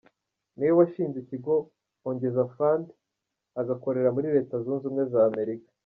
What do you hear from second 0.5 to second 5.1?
Niwe washinze ikigo Ongeza Fund, agakorera muri Leta zunze ubumwe